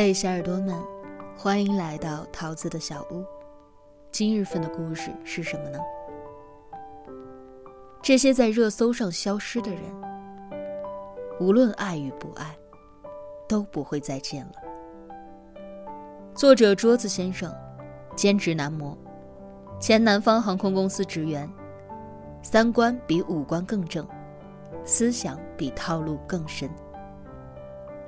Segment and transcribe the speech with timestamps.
[0.00, 0.80] 嘿，小耳朵们，
[1.36, 3.24] 欢迎来到桃子的小屋。
[4.12, 5.78] 今日份的故事是什么呢？
[8.00, 9.82] 这些在热搜上消失的人，
[11.40, 12.56] 无论爱与不爱，
[13.48, 14.52] 都不会再见了。
[16.32, 17.52] 作者桌子先生，
[18.14, 18.96] 兼职男模，
[19.80, 21.50] 前南方航空公司职员，
[22.40, 24.06] 三观比五官更正，
[24.84, 26.70] 思想比套路更深。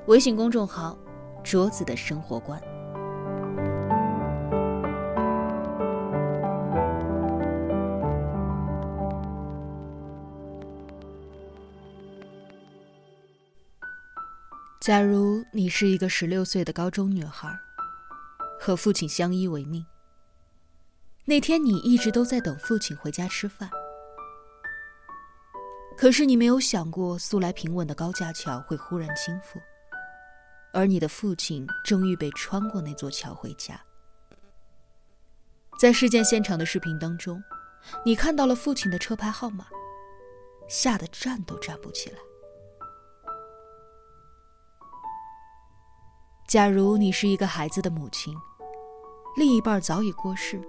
[0.07, 0.97] 微信公众号。
[1.43, 2.61] 桌子的生活观。
[14.81, 17.49] 假如你是一个十六岁的高中女孩，
[18.59, 19.85] 和父亲相依为命。
[21.27, 23.71] 那天你一直都在等父亲回家吃饭，
[25.97, 29.61] 可是你没有想过，素来平稳的高架桥会忽然倾覆。
[30.73, 33.81] 而你的父亲正预备穿过那座桥回家。
[35.81, 37.43] 在事件现场的视频当中，
[38.05, 39.67] 你看到了父亲的车牌号码，
[40.69, 42.19] 吓得站都站不起来。
[46.47, 48.37] 假如你是一个孩子的母亲，
[49.37, 50.61] 另一半早已过世，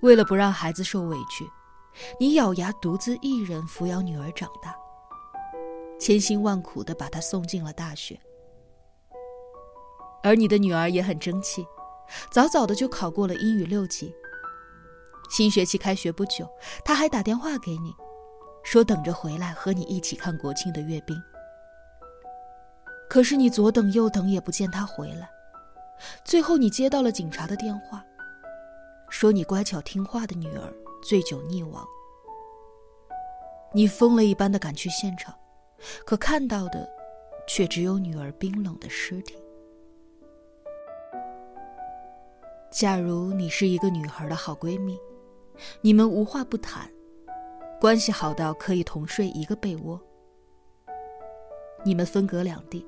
[0.00, 1.48] 为了不让孩子受委屈，
[2.18, 4.74] 你咬牙独自一人抚养女儿长大，
[6.00, 8.20] 千辛万苦的把她送进了大学。
[10.26, 11.64] 而你的女儿也很争气，
[12.32, 14.12] 早早的就考过了英语六级。
[15.30, 16.50] 新学期开学不久，
[16.84, 17.94] 她还打电话给你，
[18.64, 21.16] 说等着回来和你一起看国庆的阅兵。
[23.08, 25.30] 可是你左等右等也不见她回来，
[26.24, 28.04] 最后你接到了警察的电话，
[29.08, 30.74] 说你乖巧听话的女儿
[31.04, 31.86] 醉酒溺亡。
[33.72, 35.32] 你疯了一般的赶去现场，
[36.04, 36.88] 可看到的，
[37.46, 39.36] 却只有女儿冰冷的尸体。
[42.70, 44.98] 假如你是一个女孩的好闺蜜，
[45.80, 46.90] 你们无话不谈，
[47.80, 49.98] 关系好到可以同睡一个被窝。
[51.84, 52.84] 你们分隔两地，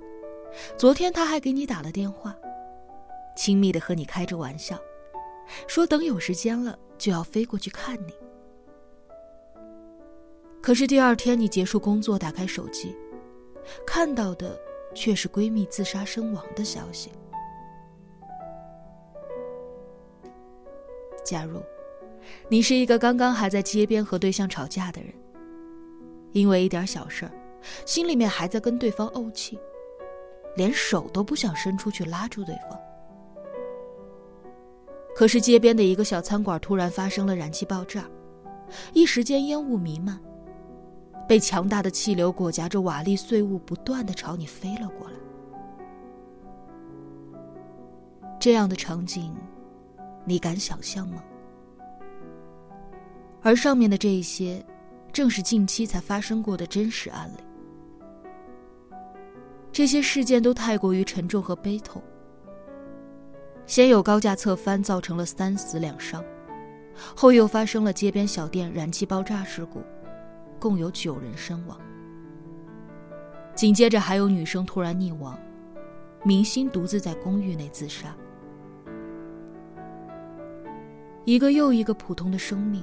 [0.76, 2.36] 昨天她还给你打了电话，
[3.36, 4.76] 亲密的和你开着玩笑，
[5.66, 8.12] 说等有时间了就要飞过去看你。
[10.60, 12.94] 可是第二天你结束工作，打开手机，
[13.86, 14.58] 看到的
[14.94, 17.10] 却是闺蜜自杀身亡的消息。
[21.28, 21.60] 假如，
[22.48, 25.12] 你是一个刚刚还在街边和对象吵架的人，
[26.32, 27.32] 因为一点小事儿，
[27.84, 29.58] 心里面还在跟对方怄气，
[30.56, 32.80] 连手都不想伸出去拉住对方。
[35.14, 38.08] 可是街边的一个小餐馆突然发生了燃气爆炸，
[38.94, 40.18] 一时间烟雾弥漫，
[41.28, 45.14] 被强大的气流裹挟着瓦砾碎物不断的朝你飞了过来。
[48.40, 49.36] 这样的场景。
[50.28, 51.24] 你敢想象吗？
[53.40, 54.62] 而上面的这一些，
[55.10, 58.94] 正是近期才发生过的真实案例。
[59.72, 62.02] 这些事件都太过于沉重和悲痛。
[63.64, 66.22] 先有高架侧翻，造成了三死两伤，
[67.16, 69.80] 后又发生了街边小店燃气爆炸事故，
[70.58, 71.80] 共有九人身亡。
[73.54, 75.38] 紧接着还有女生突然溺亡，
[76.22, 78.14] 明星独自在公寓内自杀。
[81.28, 82.82] 一个又一个普通的生命，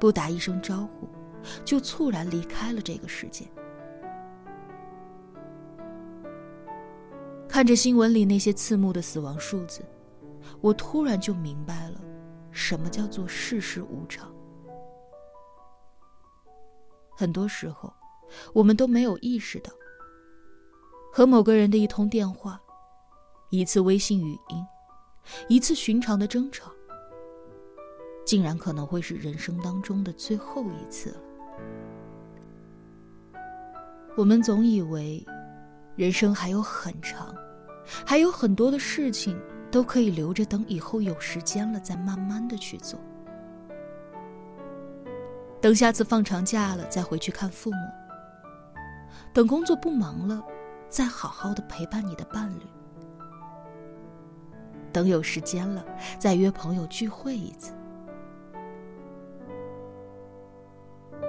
[0.00, 1.06] 不打一声招呼，
[1.66, 3.44] 就猝然离开了这个世界。
[7.46, 9.84] 看着新闻里那些刺目的死亡数字，
[10.62, 12.00] 我突然就明白了，
[12.52, 14.34] 什么叫做世事无常。
[17.14, 17.92] 很多时候，
[18.54, 19.70] 我们都没有意识到，
[21.12, 22.58] 和某个人的一通电话，
[23.50, 24.66] 一次微信语音，
[25.50, 26.72] 一次寻常的争吵。
[28.24, 31.16] 竟然可能会是人生当中的最后一次了。
[34.16, 35.24] 我们总以为，
[35.96, 37.34] 人生还有很长，
[38.06, 39.40] 还有很多的事情
[39.70, 43.00] 都可以留着等以后有时间了再慢慢的去做。
[45.60, 47.78] 等下次放长假了再回去看父母。
[49.32, 50.42] 等工作不忙了，
[50.88, 52.62] 再好好的陪伴你的伴侣。
[54.92, 55.82] 等有时间了，
[56.18, 57.72] 再约朋友聚会一次。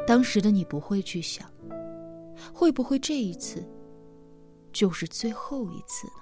[0.05, 1.50] 当时的你不会去想，
[2.53, 3.67] 会不会这一次
[4.71, 6.13] 就是最后一次呢？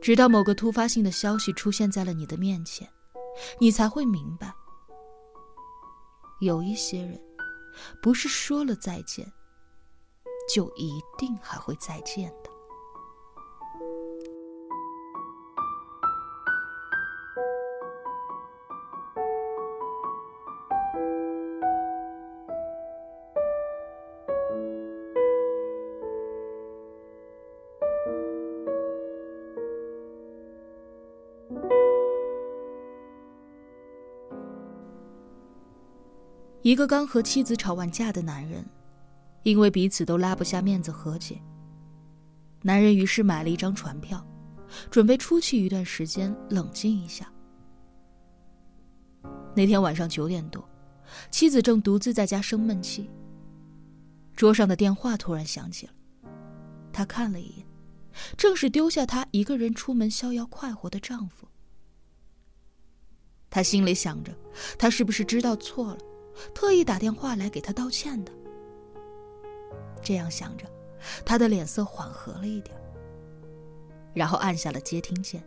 [0.00, 2.88] 直到某个突发性的消息出现在了你的面前，
[3.60, 4.52] 你才会明白，
[6.40, 7.22] 有一些人
[8.02, 9.32] 不是说了再见，
[10.52, 12.34] 就一定还会再见
[36.62, 38.64] 一个刚和妻子吵完架的男人，
[39.42, 41.42] 因为彼此都拉不下面子和解，
[42.62, 44.24] 男人于是买了一张船票，
[44.88, 47.30] 准备出去一段时间冷静一下。
[49.56, 50.64] 那天晚上九点多，
[51.32, 53.10] 妻子正独自在家生闷气，
[54.36, 55.92] 桌上的电话突然响起了，
[56.92, 57.66] 她看了一眼，
[58.36, 61.48] 正是丢下她一个人出门逍遥快活的丈夫。
[63.50, 64.32] 她心里想着，
[64.78, 65.98] 他是不是知道错了？
[66.54, 68.32] 特意打电话来给他道歉的。
[70.02, 70.66] 这样想着，
[71.24, 72.76] 他的脸色缓和了一点，
[74.12, 75.42] 然后按下了接听键。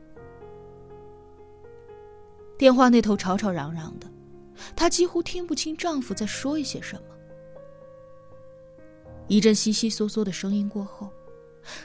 [2.58, 4.08] 电话那头吵吵嚷嚷的，
[4.78, 7.02] 她几乎听不清丈夫在说一些什么。
[9.28, 11.10] 一阵悉悉嗦嗦的声音过后，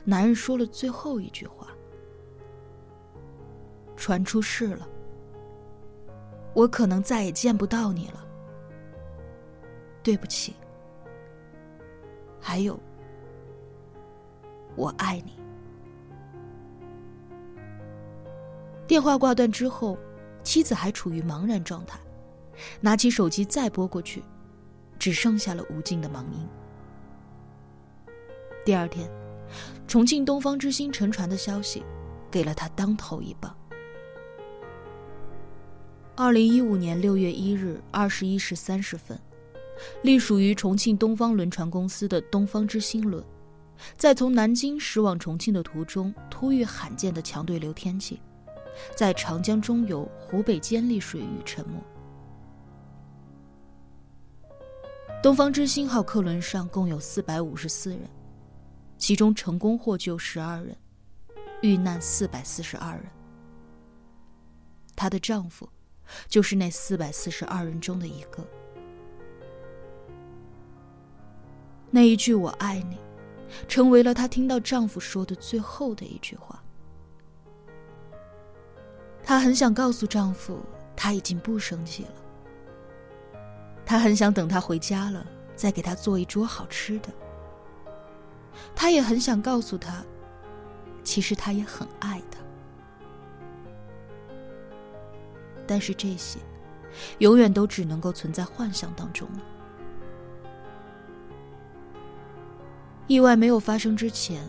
[0.04, 1.68] 男人说了最后一句话
[3.96, 4.88] ：“船出事了，
[6.54, 8.24] 我可能再也见不到你了。”
[10.02, 10.54] 对不起，
[12.40, 12.78] 还有，
[14.76, 15.38] 我爱你。
[18.86, 19.96] 电话挂断之后，
[20.42, 22.00] 妻子还处于茫然状态，
[22.80, 24.22] 拿起手机再拨过去，
[24.98, 26.48] 只剩下了无尽的忙音。
[28.64, 29.08] 第二天，
[29.86, 31.84] 重庆东方之星沉船的消息，
[32.30, 33.54] 给了他当头一棒。
[36.16, 39.18] 二零一五年六月一日二十一时三十分。
[40.02, 43.24] 隶属于重庆东方轮船公司的东方之星轮，
[43.96, 48.20] 在从南京驶往重庆的途中，突遇罕见的强对流天气，
[48.96, 51.74] 在长江中游湖北监利水域沉没。
[55.22, 58.00] 东方之星号客轮上共有四百五十四人，
[58.96, 60.74] 其中成功获救十二人，
[61.60, 63.04] 遇难四百四十二人。
[64.96, 65.68] 她的丈夫，
[66.26, 68.46] 就是那四百四十二人中的一个。
[71.90, 72.96] 那一句“我爱你”，
[73.68, 76.62] 成为了她听到丈夫说的最后的一句话。
[79.22, 80.60] 她很想告诉丈夫，
[80.96, 82.12] 她已经不生气了。
[83.84, 85.26] 她很想等他回家了，
[85.56, 87.08] 再给他做一桌好吃的。
[88.74, 90.04] 她也很想告诉他，
[91.02, 92.38] 其实她也很爱他。
[95.66, 96.38] 但是这些，
[97.18, 99.40] 永远都只能够存在幻想当中了。
[103.10, 104.40] 意外没有发生之前，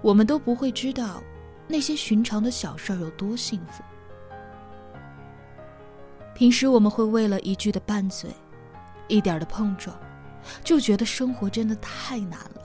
[0.00, 1.22] 我们都不会知道
[1.68, 3.84] 那些寻常的小事儿有多幸福。
[6.34, 8.30] 平时我们会为了一句的拌嘴，
[9.06, 9.94] 一点的碰撞，
[10.64, 12.62] 就觉得生活真的太难了。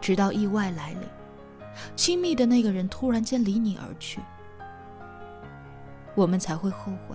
[0.00, 1.02] 直到意外来临，
[1.94, 4.22] 亲密的那个人突然间离你而去，
[6.14, 7.14] 我们才会后悔，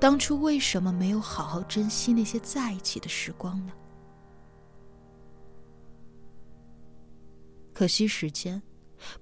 [0.00, 3.74] 当初为什么没有好好珍惜那些在一起的时光呢？
[7.82, 8.62] 可惜时间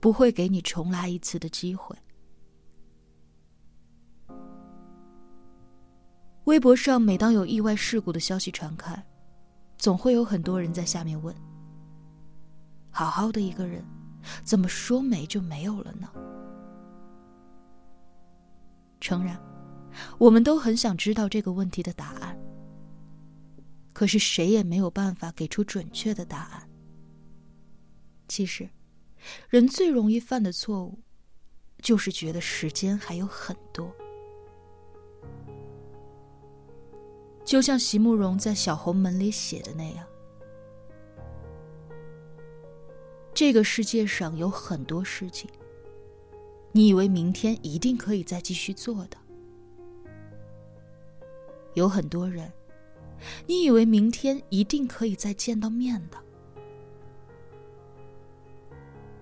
[0.00, 1.96] 不会给你重来一次的机会。
[6.44, 9.02] 微博上，每当有意外事故的消息传开，
[9.78, 11.34] 总会有很多人在下面问
[12.92, 13.82] ：“好好的一个人，
[14.44, 16.06] 怎么说没就没有了呢？”
[19.00, 19.42] 诚然，
[20.18, 22.38] 我们都很想知道这个问题的答案，
[23.94, 26.69] 可是谁也没有办法给出准确的答案。
[28.30, 28.70] 其实，
[29.48, 31.00] 人最容易犯的错误，
[31.82, 33.92] 就是觉得时间还有很多。
[37.44, 40.06] 就像席慕容在《小红门》里写的那样
[43.34, 45.50] ：“这个世界上有很多事情，
[46.70, 49.18] 你以为明天一定可以再继续做的；
[51.74, 52.52] 有很多人，
[53.48, 56.16] 你以为明天一定可以再见到面的。”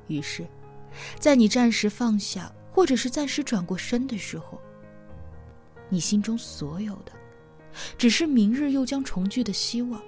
[0.08, 0.44] 于是，
[1.18, 4.60] 在你暂时放下，或者是暂时转过身的时候，
[5.88, 7.12] 你心中所有的，
[7.96, 10.02] 只是明日又将重聚的希望。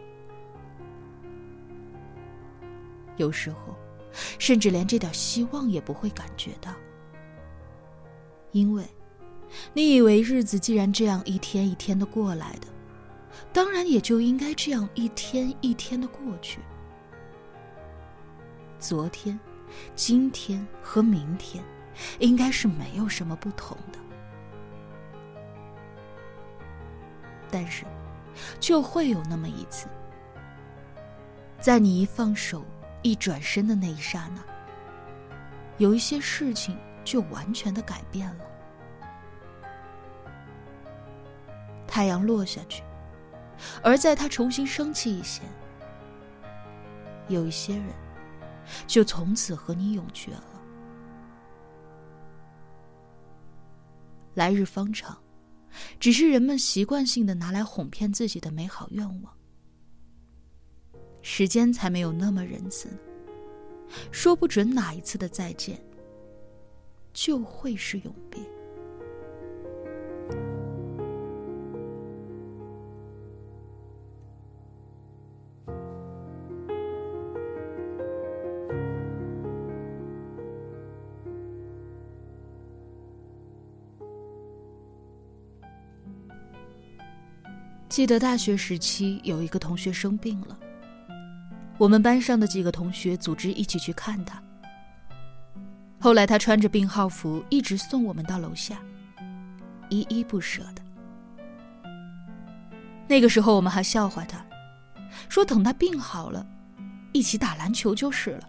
[3.17, 3.77] 有时候，
[4.39, 6.75] 甚至连这点希望也不会感觉到，
[8.53, 8.85] 因为，
[9.75, 12.67] 你以为日子既然这样一天一天的过来的，
[13.53, 16.61] 当然也就应该这样一天一天的过去。
[18.79, 19.39] 昨天。
[19.95, 21.63] 今天和明天，
[22.19, 23.99] 应该是没有什么不同的。
[27.51, 27.85] 但是，
[28.59, 29.89] 就会有那么一次，
[31.59, 32.65] 在你一放手、
[33.03, 34.41] 一转身的那一刹那，
[35.79, 38.45] 有一些事情就完全的改变了。
[41.89, 42.85] 太阳落下去，
[43.83, 45.45] 而在它重新升起以前，
[47.27, 47.87] 有一些人
[48.87, 50.45] 就从此和你永绝了。
[54.35, 55.19] 来日方长，
[55.99, 59.33] 只是人们习惯性的拿来哄骗自己的美好愿望。
[61.23, 62.89] 时间才没有那么仁慈，
[64.11, 65.79] 说不准哪一次的再见，
[67.13, 68.41] 就会是永别。
[87.91, 90.57] 记得大学时期有一个同学生病了，
[91.77, 94.41] 我们班上的几个同学组织一起去看他。
[95.99, 98.79] 后来他穿着病号服一直送我们到楼下，
[99.89, 100.83] 依依不舍的。
[103.09, 104.39] 那个时候我们还笑话他，
[105.29, 106.47] 说等他病好了，
[107.11, 108.49] 一起打篮球就是了，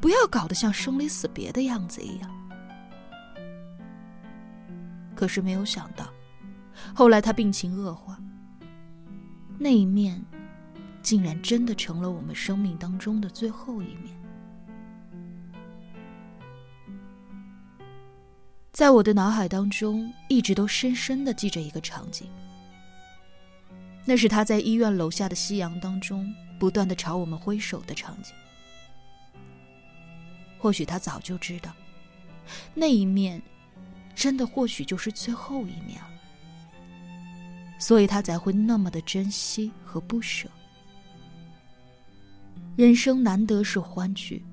[0.00, 2.30] 不要搞得像生离死别的样子一样。
[5.16, 6.06] 可是没有想到，
[6.94, 8.16] 后来他病情恶化。
[9.58, 10.24] 那一面，
[11.02, 14.16] 竟然真的成了我们生命当中的最后一面。
[18.70, 22.28] 在我的脑海当中，一直都深深的记着一个场景，
[24.04, 28.32] 那是他在医院楼下的夕阳当中，不断的朝我们挥手的场景。
[30.56, 31.72] 或许他早就知道，
[32.74, 33.42] 那一面，
[34.14, 36.17] 真的或许就是最后一面了。
[37.78, 40.48] 所以他才会那么的珍惜和不舍。
[42.76, 44.44] 人生难得是欢聚，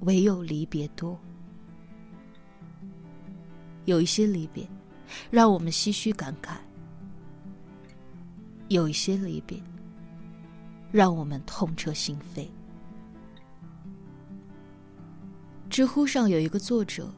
[0.00, 1.18] 唯有离别多。
[3.84, 4.68] 有一些离别，
[5.30, 6.56] 让我们唏嘘感慨；
[8.68, 9.60] 有一些离别，
[10.92, 12.46] 让我们痛彻心扉。
[15.68, 17.12] 知乎上有一个作者，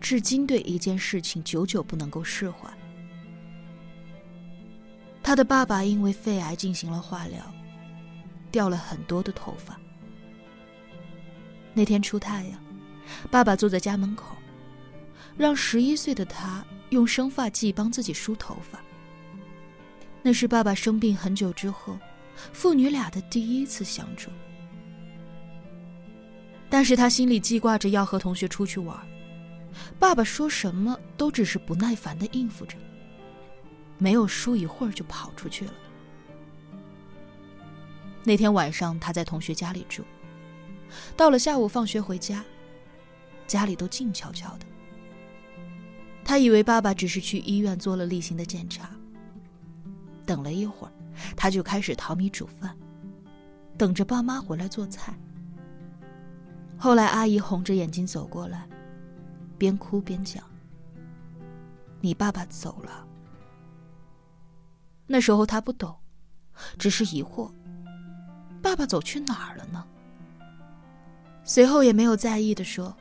[0.00, 2.68] 至今对一件事情久久不能够释怀。
[5.24, 7.42] 他的爸爸因为肺癌进行了化疗，
[8.52, 9.80] 掉了很多的头发。
[11.72, 12.60] 那天出太阳，
[13.30, 14.36] 爸爸坐在家门口，
[15.34, 18.78] 让十一岁的他用生发剂帮自己梳头发。
[20.22, 21.98] 那是爸爸生病很久之后，
[22.52, 24.30] 父女俩的第一次相处。
[26.68, 28.94] 但是他心里记挂着要和同学出去玩，
[29.98, 32.76] 爸爸说什么都只是不耐烦的应付着。
[33.98, 35.72] 没有输一会儿就跑出去了。
[38.22, 40.02] 那天晚上他在同学家里住，
[41.16, 42.42] 到了下午放学回家，
[43.46, 44.66] 家里都静悄悄的。
[46.24, 48.90] 他以为爸爸只是去医院做了例行的检查。
[50.24, 50.92] 等了一会儿，
[51.36, 52.74] 他就开始淘米煮饭，
[53.76, 55.14] 等着爸妈回来做菜。
[56.78, 58.66] 后来阿姨红着眼睛走过来，
[59.58, 60.42] 边哭边讲
[62.00, 63.03] ：“你爸爸走了。”
[65.14, 65.94] 那时候他不懂，
[66.76, 67.48] 只是疑惑：
[68.60, 69.86] 爸爸走去哪儿了呢？
[71.44, 72.92] 随后也没有在意的说：“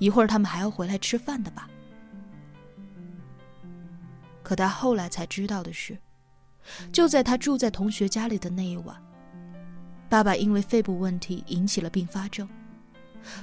[0.00, 1.68] 一会儿他们还要回来吃饭的吧。”
[4.42, 5.98] 可他后来才知道的是，
[6.90, 8.96] 就在他住在同学家里的那一晚，
[10.08, 12.48] 爸爸因为肺部问题引起了并发症，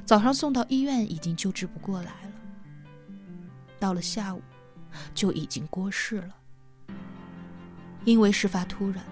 [0.06, 2.32] 早上送到医院已经救治不过来了，
[3.80, 4.42] 到了下午
[5.13, 6.36] 就已经过世了。
[8.06, 9.04] 因为事发突然，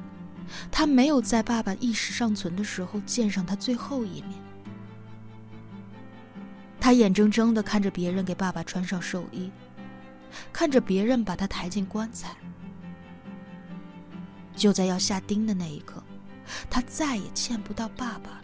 [0.72, 4.32] 他没有在爸爸意识尚存的时候见上他最后一面。
[6.80, 9.50] 他眼睁睁的看着别人给爸爸穿上寿衣，
[10.52, 12.36] 看着别人把他抬进棺材。
[14.56, 16.04] 就在要下钉的那一刻，
[16.70, 18.42] 他再也见不到爸爸了。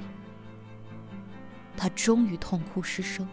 [1.78, 3.28] 他终于痛哭失声。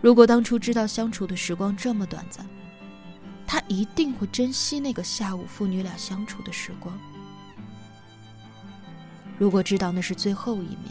[0.00, 2.46] 如果当初知道相处的时光这么短暂，
[3.52, 6.98] 他一定会珍惜那个下午父女俩相处的时光。
[9.36, 10.90] 如果知道那是最后一面，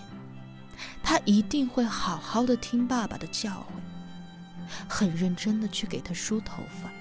[1.01, 6.91] 他一定会好好的听爸爸的教诲，很认真的去给他梳头发。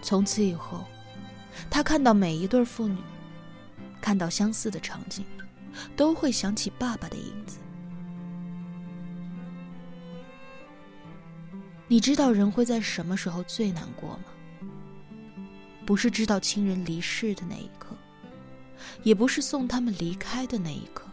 [0.00, 0.86] 从此以后，
[1.68, 2.96] 他看到每一对父女，
[4.00, 5.26] 看到相似的场景，
[5.94, 7.58] 都会想起爸爸的影子。
[11.88, 14.24] 你知道人会在什么时候最难过吗？
[15.86, 17.96] 不是知道亲人离世的那一刻，
[19.04, 21.08] 也不是送他们离开的那一刻，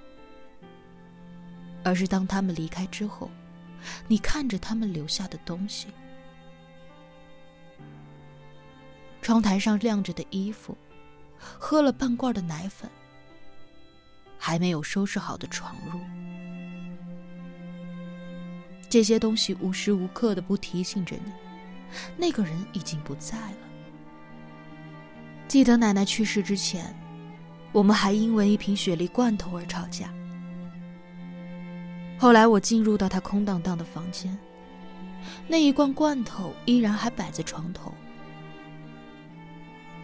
[1.83, 3.29] 而是当他们离开之后，
[4.07, 5.89] 你看着他们留下的东西。
[9.21, 10.75] 窗台上晾着的衣服，
[11.37, 12.89] 喝了半罐的奶粉，
[14.39, 15.99] 还没有收拾好的床褥，
[18.93, 21.31] 这些东西无时无刻的不提醒着你，
[22.15, 23.57] 那个人已经不在了。
[25.47, 26.95] 记得奶奶去世之前，
[27.71, 30.13] 我们还因为一瓶雪梨罐头而吵架。
[32.19, 34.37] 后来我进入到她空荡荡的房间，
[35.47, 37.91] 那一罐罐头依然还摆在床头。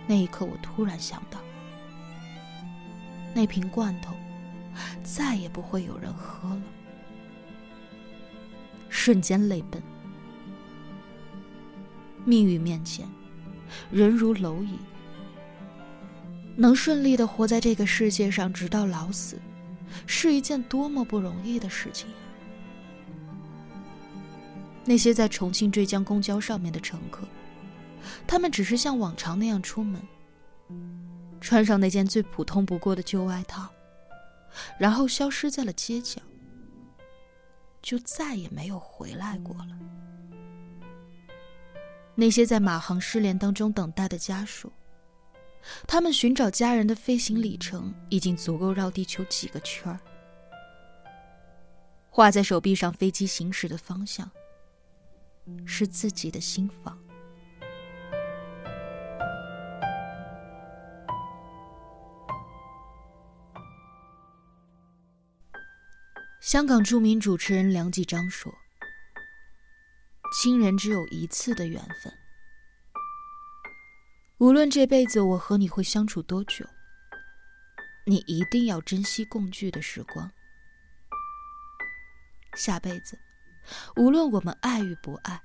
[0.08, 1.39] 那一刻，我突然想到，
[3.36, 4.15] 那瓶罐头
[5.03, 6.62] 再也不会有人喝了。
[9.00, 9.82] 瞬间泪奔。
[12.25, 13.08] 命运面前，
[13.89, 14.77] 人如蝼蚁。
[16.58, 19.39] 能顺利的活在这个世界上，直到老死，
[20.06, 22.10] 是一件多么不容易的事情。
[24.84, 27.25] 那些在重庆坠江公交上面的乘客。
[28.27, 30.01] 他们只是像往常那样出门，
[31.39, 33.70] 穿上那件最普通不过的旧外套，
[34.77, 36.22] 然后消失在了街角，
[37.81, 39.79] 就再也没有回来过了。
[42.15, 44.71] 那些在马航失联当中等待的家属，
[45.88, 50.00] 他们寻找家人的飞行里程已经足够绕地球几个圈儿。
[52.09, 54.29] 画在手臂上飞机行驶的方向，
[55.65, 56.98] 是自己的心房。
[66.42, 68.52] 香港著名主持人梁继章说
[70.34, 72.14] ：“亲人只有一次的缘分，
[74.38, 76.66] 无论这辈子我和你会相处多久，
[78.06, 80.32] 你一定要珍惜共聚的时光。
[82.56, 83.20] 下辈子，
[83.98, 85.42] 无论我们爱与不爱，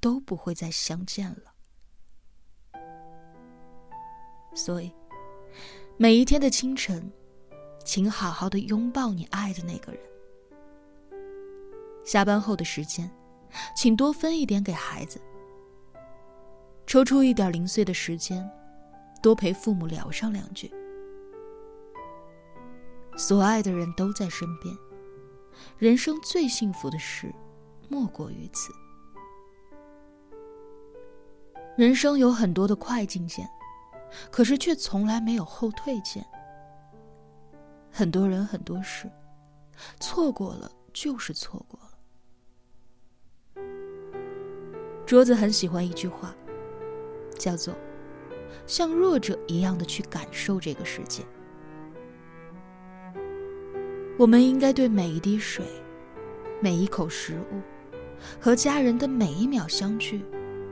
[0.00, 1.54] 都不会再相见了。
[4.56, 4.92] 所以，
[5.96, 7.10] 每一天的清晨。”
[7.88, 10.00] 请好好的拥抱你爱的那个人。
[12.04, 13.10] 下班后的时间，
[13.74, 15.18] 请多分一点给孩子。
[16.86, 18.46] 抽出一点零碎的时间，
[19.22, 20.70] 多陪父母聊上两句。
[23.16, 24.76] 所爱的人都在身边，
[25.78, 27.34] 人生最幸福的事，
[27.88, 28.70] 莫过于此。
[31.74, 33.48] 人生有很多的快进键，
[34.30, 36.22] 可是却从来没有后退键。
[37.90, 39.10] 很多人很多事，
[39.98, 41.86] 错过了就是错过了。
[45.06, 46.34] 桌子很喜欢一句话，
[47.38, 47.74] 叫做
[48.66, 51.24] “像弱者一样的去感受这个世界”。
[54.18, 55.64] 我们应该对每一滴水、
[56.60, 57.62] 每一口食物
[58.40, 60.24] 和家人的每一秒相聚，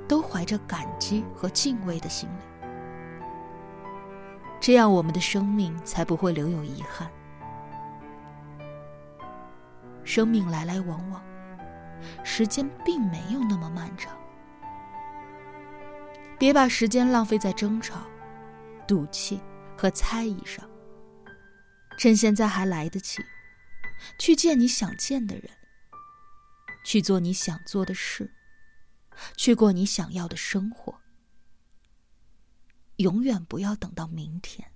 [0.06, 2.55] 都怀着感激和敬畏的心理。
[4.66, 7.08] 这样，我们的生命才不会留有遗憾。
[10.02, 11.22] 生命来来往往，
[12.24, 14.18] 时间并没有那么漫长。
[16.36, 18.00] 别把时间浪费在争吵、
[18.88, 19.40] 赌气
[19.78, 20.68] 和猜疑上。
[21.96, 23.22] 趁现在还来得及，
[24.18, 25.48] 去见你想见的人，
[26.84, 28.34] 去做你想做的事，
[29.36, 31.05] 去过你想要的生活。
[32.96, 34.66] 永远不要等到明天。